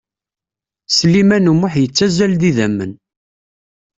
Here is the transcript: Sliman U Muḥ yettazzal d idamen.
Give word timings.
Sliman 0.97 1.49
U 1.51 1.53
Muḥ 1.59 1.73
yettazzal 1.77 2.33
d 2.41 2.43
idamen. 2.49 2.91